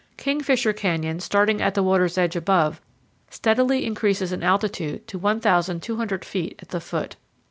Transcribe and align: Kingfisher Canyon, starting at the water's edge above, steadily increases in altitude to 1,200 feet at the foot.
Kingfisher 0.17 0.73
Canyon, 0.73 1.19
starting 1.19 1.61
at 1.61 1.75
the 1.75 1.83
water's 1.83 2.17
edge 2.17 2.35
above, 2.35 2.81
steadily 3.29 3.85
increases 3.85 4.33
in 4.33 4.41
altitude 4.41 5.05
to 5.05 5.19
1,200 5.19 6.25
feet 6.25 6.57
at 6.59 6.69
the 6.69 6.81
foot. 6.81 7.17